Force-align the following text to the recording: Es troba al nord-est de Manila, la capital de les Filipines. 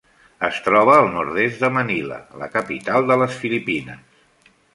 Es 0.45 0.55
troba 0.67 0.95
al 1.01 1.09
nord-est 1.15 1.61
de 1.65 1.69
Manila, 1.75 2.17
la 2.45 2.49
capital 2.57 3.07
de 3.13 3.19
les 3.25 3.37
Filipines. 3.45 4.51